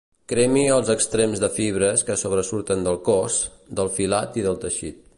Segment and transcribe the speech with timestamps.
[0.31, 3.39] Cremi els extrems de fibres que sobresurten del cos,
[3.81, 5.07] del filat i del teixit.